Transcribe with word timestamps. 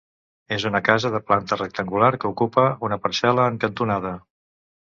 És 0.55 0.63
una 0.69 0.79
casa 0.87 1.11
de 1.15 1.19
planta 1.27 1.59
rectangular 1.59 2.09
que 2.23 2.31
ocupa 2.31 2.67
una 2.89 3.01
parcel·la 3.07 3.47
en 3.55 3.61
cantonada. 3.67 4.17